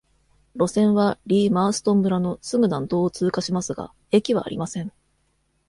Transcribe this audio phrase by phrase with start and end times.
[0.55, 4.91] 路線はリー・マーストン村のすぐ南東を通過しますが、駅はありません。